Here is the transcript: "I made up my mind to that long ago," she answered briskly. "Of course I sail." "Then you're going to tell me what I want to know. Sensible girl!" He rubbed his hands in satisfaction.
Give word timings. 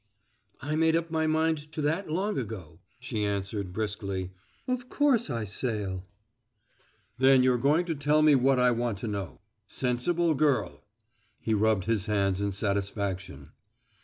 "I 0.63 0.75
made 0.75 0.95
up 0.95 1.11
my 1.11 1.27
mind 1.27 1.71
to 1.73 1.81
that 1.83 2.09
long 2.09 2.39
ago," 2.39 2.79
she 2.99 3.23
answered 3.23 3.71
briskly. 3.71 4.31
"Of 4.67 4.89
course 4.89 5.29
I 5.29 5.43
sail." 5.43 6.05
"Then 7.19 7.43
you're 7.43 7.59
going 7.59 7.85
to 7.85 7.93
tell 7.93 8.23
me 8.23 8.33
what 8.33 8.57
I 8.57 8.71
want 8.71 8.97
to 8.97 9.07
know. 9.07 9.41
Sensible 9.67 10.33
girl!" 10.33 10.83
He 11.39 11.53
rubbed 11.53 11.85
his 11.85 12.07
hands 12.07 12.41
in 12.41 12.51
satisfaction. 12.51 13.51